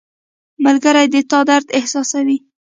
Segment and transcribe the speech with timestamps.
[0.63, 2.37] •ملګری د تا درد احساسوي.